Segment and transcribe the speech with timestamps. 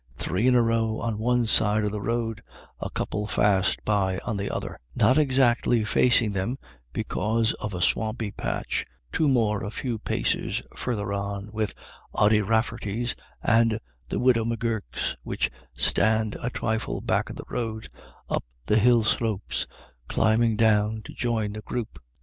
[0.15, 2.41] Three in a row on one side of the road,
[2.79, 6.57] a couple fast by on the other— not exactly facing them,
[6.91, 11.75] because of a swampy patch— two more a few paces further on, with
[12.15, 13.77] "Ody Rafferty's" and
[14.09, 17.87] "the widow M'Gurk's," which stand "a trifle back o* the road"
[18.27, 19.67] up the hill slopes,
[20.07, 21.99] climbing down to join the group.